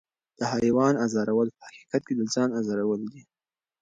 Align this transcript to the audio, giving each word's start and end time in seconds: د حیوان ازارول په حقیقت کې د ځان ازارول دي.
د 0.37 0.39
حیوان 0.53 0.93
ازارول 1.05 1.47
په 1.57 1.61
حقیقت 1.69 2.01
کې 2.07 2.13
د 2.19 2.21
ځان 2.33 2.49
ازارول 2.59 3.01
دي. 3.11 3.21